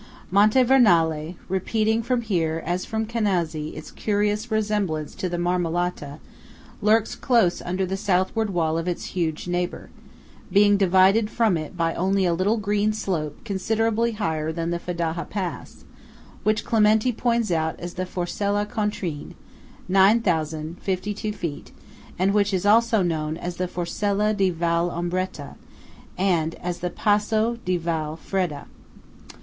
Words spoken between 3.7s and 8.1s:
its curious resemblance to the Marmolata, lurks close under the